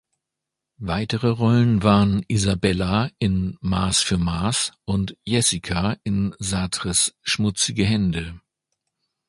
Weitere 0.79 1.27
Rollen 1.27 1.83
waren 1.83 2.25
Isabella 2.27 3.11
in 3.19 3.55
"Maß 3.61 3.99
für 4.01 4.17
Maß" 4.17 4.71
und 4.83 5.15
Jessica 5.25 5.95
in 6.03 6.33
Sartres 6.39 7.13
"Schmutzige 7.21 7.85
Hände". 7.85 8.41